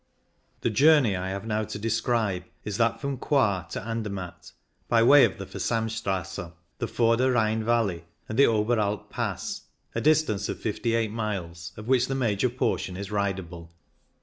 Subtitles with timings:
[0.61, 4.51] The journey I have now to describe is that from Coire to Andermatt,
[4.89, 9.61] by way of the Versamstrasse, the Vorder Rhein valley, and the Oberalp Pass,
[9.93, 13.69] a distance of 58 miles, of which the major portion is ridable.